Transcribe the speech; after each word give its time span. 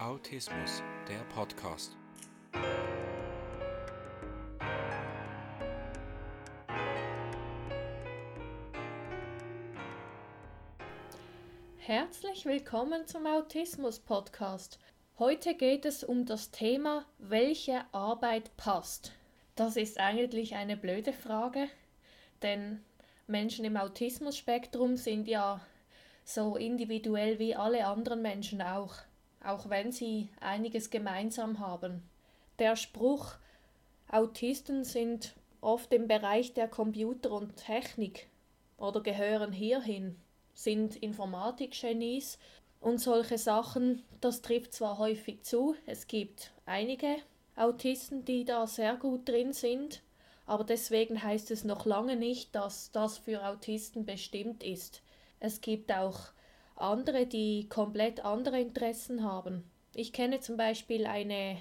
Autismus, 0.00 0.82
der 1.06 1.18
Podcast. 1.34 1.94
Herzlich 11.76 12.46
willkommen 12.46 13.06
zum 13.06 13.26
Autismus 13.26 13.98
Podcast. 13.98 14.78
Heute 15.18 15.54
geht 15.54 15.84
es 15.84 16.02
um 16.02 16.24
das 16.24 16.50
Thema, 16.50 17.04
welche 17.18 17.84
Arbeit 17.92 18.56
passt. 18.56 19.12
Das 19.54 19.76
ist 19.76 20.00
eigentlich 20.00 20.54
eine 20.54 20.78
blöde 20.78 21.12
Frage, 21.12 21.68
denn 22.40 22.82
Menschen 23.26 23.66
im 23.66 23.76
Autismus-Spektrum 23.76 24.96
sind 24.96 25.28
ja 25.28 25.60
so 26.24 26.56
individuell 26.56 27.38
wie 27.38 27.54
alle 27.54 27.84
anderen 27.84 28.22
Menschen 28.22 28.62
auch, 28.62 28.94
auch 29.44 29.70
wenn 29.70 29.92
sie 29.92 30.28
einiges 30.40 30.90
gemeinsam 30.90 31.58
haben. 31.58 32.02
Der 32.58 32.76
Spruch 32.76 33.36
Autisten 34.10 34.84
sind 34.84 35.34
oft 35.60 35.92
im 35.92 36.08
Bereich 36.08 36.52
der 36.54 36.68
Computer 36.68 37.30
und 37.32 37.56
Technik 37.56 38.28
oder 38.76 39.00
gehören 39.00 39.52
hierhin, 39.52 40.16
sind 40.54 40.96
Informatikgenies 40.96 42.38
und 42.80 42.98
solche 42.98 43.38
Sachen, 43.38 44.02
das 44.20 44.42
trifft 44.42 44.74
zwar 44.74 44.98
häufig 44.98 45.42
zu, 45.42 45.76
es 45.86 46.06
gibt 46.06 46.52
einige 46.66 47.16
Autisten, 47.56 48.24
die 48.24 48.44
da 48.44 48.66
sehr 48.66 48.96
gut 48.96 49.28
drin 49.28 49.52
sind, 49.52 50.02
aber 50.46 50.64
deswegen 50.64 51.22
heißt 51.22 51.50
es 51.50 51.62
noch 51.62 51.86
lange 51.86 52.16
nicht, 52.16 52.54
dass 52.54 52.90
das 52.90 53.18
für 53.18 53.46
Autisten 53.46 54.04
bestimmt 54.04 54.64
ist. 54.64 55.02
Es 55.38 55.60
gibt 55.60 55.92
auch 55.92 56.18
andere, 56.76 57.26
die 57.26 57.68
komplett 57.68 58.24
andere 58.24 58.60
Interessen 58.60 59.22
haben. 59.24 59.64
Ich 59.94 60.12
kenne 60.12 60.40
zum 60.40 60.56
Beispiel 60.56 61.06
eine 61.06 61.58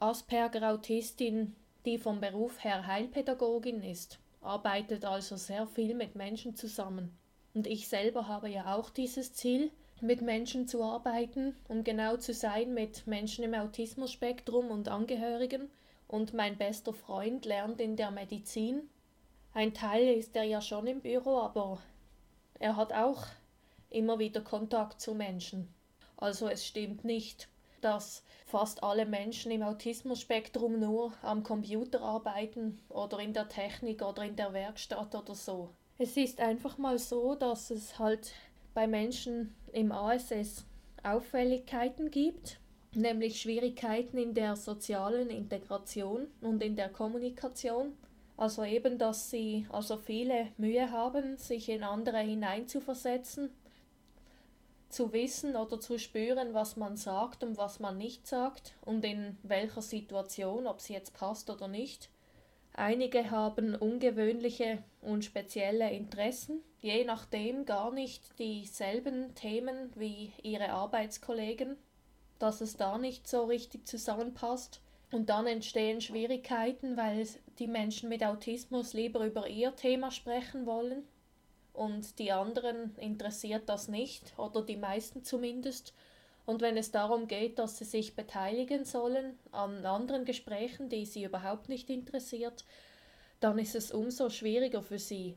Asperger-Autistin, 0.00 1.54
die 1.84 1.98
vom 1.98 2.20
Beruf 2.20 2.62
her 2.62 2.86
Heilpädagogin 2.86 3.82
ist, 3.82 4.18
arbeitet 4.40 5.04
also 5.04 5.36
sehr 5.36 5.66
viel 5.66 5.94
mit 5.94 6.14
Menschen 6.14 6.56
zusammen. 6.56 7.16
Und 7.54 7.66
ich 7.66 7.88
selber 7.88 8.28
habe 8.28 8.48
ja 8.48 8.74
auch 8.74 8.90
dieses 8.90 9.32
Ziel, 9.32 9.70
mit 10.00 10.20
Menschen 10.22 10.66
zu 10.66 10.82
arbeiten, 10.82 11.56
um 11.68 11.84
genau 11.84 12.16
zu 12.16 12.34
sein 12.34 12.74
mit 12.74 13.06
Menschen 13.06 13.44
im 13.44 13.54
Autismus-Spektrum 13.54 14.70
und 14.70 14.88
Angehörigen. 14.88 15.70
Und 16.08 16.34
mein 16.34 16.58
bester 16.58 16.92
Freund 16.92 17.44
lernt 17.46 17.80
in 17.80 17.96
der 17.96 18.10
Medizin. 18.10 18.88
Ein 19.54 19.72
Teil 19.72 20.16
ist 20.16 20.36
er 20.36 20.42
ja 20.42 20.60
schon 20.60 20.86
im 20.86 21.00
Büro, 21.00 21.38
aber 21.38 21.78
er 22.58 22.76
hat 22.76 22.92
auch 22.92 23.24
immer 23.94 24.18
wieder 24.18 24.40
Kontakt 24.40 25.00
zu 25.00 25.14
Menschen. 25.14 25.72
Also 26.16 26.48
es 26.48 26.66
stimmt 26.66 27.04
nicht, 27.04 27.48
dass 27.80 28.22
fast 28.46 28.82
alle 28.82 29.04
Menschen 29.04 29.52
im 29.52 29.62
Autismus-Spektrum 29.62 30.80
nur 30.80 31.12
am 31.22 31.42
Computer 31.42 32.00
arbeiten 32.00 32.80
oder 32.88 33.18
in 33.18 33.34
der 33.34 33.48
Technik 33.48 34.02
oder 34.02 34.24
in 34.24 34.36
der 34.36 34.52
Werkstatt 34.52 35.14
oder 35.14 35.34
so. 35.34 35.70
Es 35.98 36.16
ist 36.16 36.40
einfach 36.40 36.78
mal 36.78 36.98
so, 36.98 37.34
dass 37.34 37.70
es 37.70 37.98
halt 37.98 38.32
bei 38.72 38.86
Menschen 38.86 39.54
im 39.72 39.92
ASS 39.92 40.66
Auffälligkeiten 41.02 42.10
gibt, 42.10 42.58
nämlich 42.94 43.40
Schwierigkeiten 43.40 44.16
in 44.16 44.34
der 44.34 44.56
sozialen 44.56 45.28
Integration 45.28 46.28
und 46.40 46.62
in 46.62 46.76
der 46.76 46.88
Kommunikation. 46.88 47.92
Also 48.36 48.64
eben, 48.64 48.98
dass 48.98 49.30
sie 49.30 49.66
also 49.70 49.96
viele 49.96 50.48
Mühe 50.56 50.90
haben, 50.90 51.36
sich 51.36 51.68
in 51.68 51.84
andere 51.84 52.18
hineinzuversetzen, 52.18 53.50
zu 54.94 55.12
wissen 55.12 55.56
oder 55.56 55.80
zu 55.80 55.98
spüren, 55.98 56.54
was 56.54 56.76
man 56.76 56.96
sagt 56.96 57.42
und 57.42 57.58
was 57.58 57.80
man 57.80 57.98
nicht 57.98 58.26
sagt 58.26 58.74
und 58.80 59.04
in 59.04 59.36
welcher 59.42 59.82
Situation, 59.82 60.66
ob 60.66 60.80
sie 60.80 60.92
jetzt 60.92 61.14
passt 61.14 61.50
oder 61.50 61.66
nicht. 61.66 62.10
Einige 62.72 63.30
haben 63.30 63.74
ungewöhnliche 63.74 64.82
und 65.00 65.24
spezielle 65.24 65.90
Interessen, 65.90 66.62
je 66.80 67.04
nachdem 67.04 67.66
gar 67.66 67.90
nicht 67.92 68.38
dieselben 68.38 69.34
Themen 69.34 69.90
wie 69.96 70.32
ihre 70.42 70.70
Arbeitskollegen, 70.70 71.76
dass 72.38 72.60
es 72.60 72.76
da 72.76 72.96
nicht 72.96 73.28
so 73.28 73.44
richtig 73.44 73.86
zusammenpasst. 73.86 74.80
Und 75.10 75.28
dann 75.28 75.46
entstehen 75.46 76.00
Schwierigkeiten, 76.00 76.96
weil 76.96 77.26
die 77.58 77.68
Menschen 77.68 78.08
mit 78.08 78.24
Autismus 78.24 78.92
lieber 78.92 79.24
über 79.24 79.48
ihr 79.48 79.74
Thema 79.76 80.10
sprechen 80.10 80.66
wollen 80.66 81.04
und 81.74 82.18
die 82.18 82.32
anderen 82.32 82.96
interessiert 82.96 83.68
das 83.68 83.88
nicht 83.88 84.32
oder 84.38 84.62
die 84.62 84.76
meisten 84.76 85.24
zumindest. 85.24 85.92
Und 86.46 86.62
wenn 86.62 86.76
es 86.76 86.90
darum 86.90 87.26
geht, 87.26 87.58
dass 87.58 87.78
sie 87.78 87.84
sich 87.84 88.16
beteiligen 88.16 88.84
sollen 88.84 89.38
an 89.50 89.84
anderen 89.84 90.24
Gesprächen, 90.24 90.88
die 90.88 91.04
sie 91.04 91.24
überhaupt 91.24 91.68
nicht 91.68 91.90
interessiert, 91.90 92.64
dann 93.40 93.58
ist 93.58 93.74
es 93.74 93.92
umso 93.92 94.30
schwieriger 94.30 94.82
für 94.82 94.98
sie. 94.98 95.36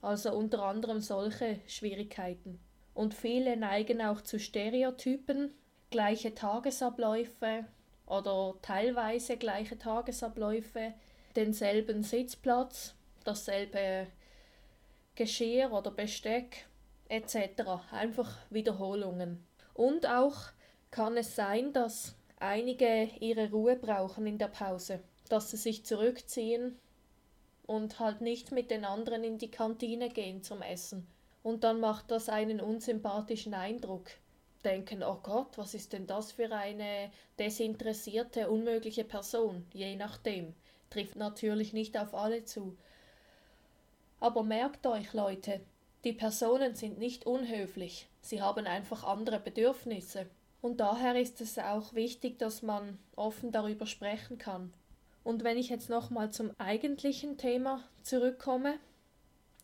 Also 0.00 0.32
unter 0.32 0.62
anderem 0.62 1.00
solche 1.00 1.60
Schwierigkeiten. 1.66 2.60
Und 2.94 3.14
viele 3.14 3.56
neigen 3.56 4.00
auch 4.02 4.20
zu 4.20 4.38
Stereotypen, 4.38 5.52
gleiche 5.90 6.34
Tagesabläufe, 6.34 7.64
oder 8.06 8.54
teilweise 8.62 9.36
gleiche 9.36 9.78
Tagesabläufe, 9.78 10.92
denselben 11.34 12.02
Sitzplatz, 12.02 12.94
dasselbe 13.24 14.06
Geschirr 15.14 15.72
oder 15.72 15.90
Besteck 15.90 16.66
etc. 17.08 17.62
Einfach 17.90 18.38
Wiederholungen. 18.50 19.44
Und 19.74 20.06
auch 20.06 20.36
kann 20.90 21.16
es 21.16 21.36
sein, 21.36 21.72
dass 21.72 22.14
einige 22.38 23.08
ihre 23.20 23.50
Ruhe 23.50 23.76
brauchen 23.76 24.26
in 24.26 24.38
der 24.38 24.48
Pause, 24.48 25.00
dass 25.28 25.50
sie 25.50 25.56
sich 25.56 25.84
zurückziehen 25.84 26.78
und 27.66 27.98
halt 28.00 28.20
nicht 28.20 28.52
mit 28.52 28.70
den 28.70 28.84
anderen 28.84 29.24
in 29.24 29.38
die 29.38 29.50
Kantine 29.50 30.08
gehen 30.08 30.42
zum 30.42 30.62
Essen. 30.62 31.06
Und 31.42 31.64
dann 31.64 31.80
macht 31.80 32.10
das 32.10 32.28
einen 32.28 32.60
unsympathischen 32.60 33.54
Eindruck 33.54 34.10
denken, 34.64 35.02
oh 35.02 35.18
Gott, 35.22 35.58
was 35.58 35.74
ist 35.74 35.92
denn 35.92 36.06
das 36.06 36.32
für 36.32 36.50
eine 36.52 37.10
desinteressierte, 37.38 38.48
unmögliche 38.48 39.04
Person, 39.04 39.66
je 39.72 39.96
nachdem. 39.96 40.54
Trifft 40.90 41.16
natürlich 41.16 41.72
nicht 41.72 41.98
auf 41.98 42.14
alle 42.14 42.44
zu. 42.44 42.76
Aber 44.22 44.44
merkt 44.44 44.86
euch, 44.86 45.14
Leute, 45.14 45.60
die 46.04 46.12
Personen 46.12 46.76
sind 46.76 46.96
nicht 46.96 47.26
unhöflich, 47.26 48.08
sie 48.20 48.40
haben 48.40 48.68
einfach 48.68 49.02
andere 49.02 49.40
Bedürfnisse. 49.40 50.26
Und 50.60 50.78
daher 50.78 51.20
ist 51.20 51.40
es 51.40 51.58
auch 51.58 51.92
wichtig, 51.94 52.38
dass 52.38 52.62
man 52.62 53.00
offen 53.16 53.50
darüber 53.50 53.84
sprechen 53.84 54.38
kann. 54.38 54.72
Und 55.24 55.42
wenn 55.42 55.58
ich 55.58 55.70
jetzt 55.70 55.90
nochmal 55.90 56.30
zum 56.30 56.52
eigentlichen 56.56 57.36
Thema 57.36 57.82
zurückkomme, 58.04 58.74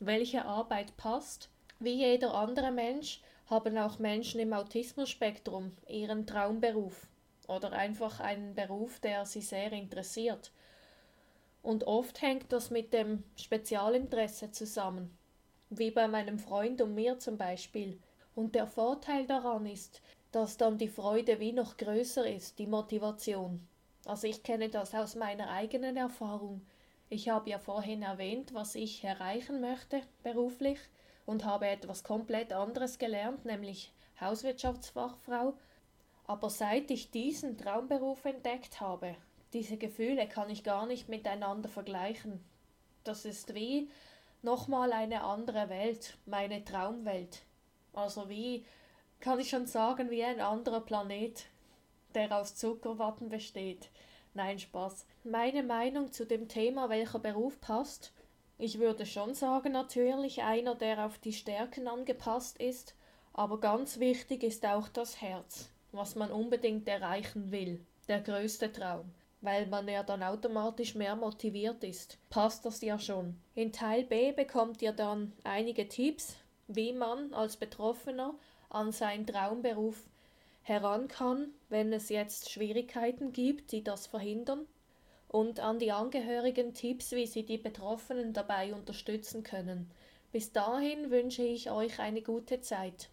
welche 0.00 0.46
Arbeit 0.46 0.96
passt, 0.96 1.50
wie 1.78 1.92
jeder 1.92 2.32
andere 2.32 2.70
Mensch 2.70 3.20
haben 3.50 3.76
auch 3.76 3.98
Menschen 3.98 4.40
im 4.40 4.54
Autismus-Spektrum 4.54 5.72
ihren 5.86 6.26
Traumberuf 6.26 7.08
oder 7.46 7.72
einfach 7.72 8.20
einen 8.20 8.54
Beruf, 8.54 9.00
der 9.00 9.26
sie 9.26 9.42
sehr 9.42 9.70
interessiert. 9.72 10.50
Und 11.66 11.88
oft 11.88 12.22
hängt 12.22 12.52
das 12.52 12.70
mit 12.70 12.92
dem 12.92 13.24
Spezialinteresse 13.34 14.52
zusammen, 14.52 15.18
wie 15.68 15.90
bei 15.90 16.06
meinem 16.06 16.38
Freund 16.38 16.80
und 16.80 16.94
mir 16.94 17.18
zum 17.18 17.38
Beispiel. 17.38 17.98
Und 18.36 18.54
der 18.54 18.68
Vorteil 18.68 19.26
daran 19.26 19.66
ist, 19.66 20.00
dass 20.30 20.58
dann 20.58 20.78
die 20.78 20.86
Freude 20.86 21.40
wie 21.40 21.50
noch 21.50 21.76
größer 21.76 22.24
ist, 22.30 22.60
die 22.60 22.68
Motivation. 22.68 23.66
Also 24.04 24.28
ich 24.28 24.44
kenne 24.44 24.68
das 24.68 24.94
aus 24.94 25.16
meiner 25.16 25.50
eigenen 25.50 25.96
Erfahrung. 25.96 26.64
Ich 27.08 27.30
habe 27.30 27.50
ja 27.50 27.58
vorhin 27.58 28.02
erwähnt, 28.02 28.54
was 28.54 28.76
ich 28.76 29.02
erreichen 29.02 29.60
möchte 29.60 30.02
beruflich 30.22 30.78
und 31.24 31.44
habe 31.44 31.66
etwas 31.66 32.04
komplett 32.04 32.52
anderes 32.52 32.96
gelernt, 32.96 33.44
nämlich 33.44 33.92
Hauswirtschaftsfachfrau. 34.20 35.58
Aber 36.28 36.48
seit 36.48 36.92
ich 36.92 37.10
diesen 37.10 37.58
Traumberuf 37.58 38.24
entdeckt 38.24 38.80
habe, 38.80 39.16
diese 39.56 39.78
Gefühle 39.78 40.28
kann 40.28 40.50
ich 40.50 40.64
gar 40.64 40.84
nicht 40.84 41.08
miteinander 41.08 41.70
vergleichen. 41.70 42.44
Das 43.04 43.24
ist 43.24 43.54
wie 43.54 43.90
nochmal 44.42 44.92
eine 44.92 45.24
andere 45.24 45.70
Welt, 45.70 46.18
meine 46.26 46.62
Traumwelt. 46.62 47.42
Also 47.94 48.28
wie, 48.28 48.66
kann 49.18 49.40
ich 49.40 49.48
schon 49.48 49.66
sagen, 49.66 50.10
wie 50.10 50.22
ein 50.22 50.40
anderer 50.40 50.82
Planet, 50.82 51.46
der 52.14 52.36
aus 52.36 52.54
Zuckerwatten 52.54 53.30
besteht. 53.30 53.88
Nein, 54.34 54.58
Spaß. 54.58 55.06
Meine 55.24 55.62
Meinung 55.62 56.12
zu 56.12 56.26
dem 56.26 56.48
Thema, 56.48 56.90
welcher 56.90 57.18
Beruf 57.18 57.58
passt, 57.62 58.12
ich 58.58 58.78
würde 58.78 59.06
schon 59.06 59.32
sagen, 59.32 59.72
natürlich 59.72 60.42
einer, 60.42 60.74
der 60.74 61.06
auf 61.06 61.16
die 61.16 61.32
Stärken 61.32 61.88
angepasst 61.88 62.58
ist, 62.58 62.94
aber 63.32 63.58
ganz 63.58 64.00
wichtig 64.00 64.42
ist 64.42 64.66
auch 64.66 64.88
das 64.88 65.22
Herz, 65.22 65.70
was 65.92 66.14
man 66.14 66.30
unbedingt 66.30 66.86
erreichen 66.88 67.50
will, 67.50 67.86
der 68.06 68.20
größte 68.20 68.70
Traum, 68.70 69.12
weil 69.40 69.66
man 69.66 69.88
ja 69.88 70.02
dann 70.02 70.22
automatisch 70.22 70.94
mehr 70.94 71.16
motiviert 71.16 71.84
ist. 71.84 72.18
Passt 72.30 72.64
das 72.64 72.80
ja 72.80 72.98
schon. 72.98 73.36
In 73.54 73.72
Teil 73.72 74.04
B 74.04 74.32
bekommt 74.32 74.82
ihr 74.82 74.92
dann 74.92 75.32
einige 75.44 75.88
Tipps, 75.88 76.36
wie 76.68 76.92
man 76.92 77.32
als 77.32 77.56
Betroffener 77.56 78.34
an 78.70 78.92
seinen 78.92 79.26
Traumberuf 79.26 80.08
heran 80.62 81.06
kann, 81.08 81.50
wenn 81.68 81.92
es 81.92 82.08
jetzt 82.08 82.50
Schwierigkeiten 82.50 83.32
gibt, 83.32 83.70
die 83.72 83.84
das 83.84 84.06
verhindern, 84.06 84.66
und 85.28 85.60
an 85.60 85.78
die 85.78 85.92
Angehörigen 85.92 86.74
Tipps, 86.74 87.12
wie 87.12 87.26
sie 87.26 87.44
die 87.44 87.58
Betroffenen 87.58 88.32
dabei 88.32 88.74
unterstützen 88.74 89.42
können. 89.42 89.90
Bis 90.32 90.52
dahin 90.52 91.10
wünsche 91.10 91.42
ich 91.42 91.70
euch 91.70 92.00
eine 92.00 92.22
gute 92.22 92.60
Zeit. 92.60 93.10